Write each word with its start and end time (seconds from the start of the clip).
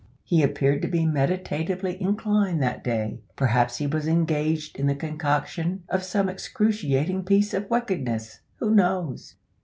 He 0.23 0.41
appeared 0.41 0.81
to 0.81 0.87
be 0.87 1.05
meditatively 1.05 2.01
inclined 2.01 2.59
that 2.63 2.83
day. 2.83 3.19
Perhaps 3.35 3.77
he 3.77 3.85
was 3.85 4.07
engaged 4.07 4.79
in 4.79 4.87
the 4.87 4.95
concoction 4.95 5.83
of 5.89 6.01
some 6.01 6.27
excruciating 6.27 7.23
piece 7.23 7.53
of 7.53 7.69
wickedness 7.69 8.39
who 8.55 8.73
knows? 8.73 9.35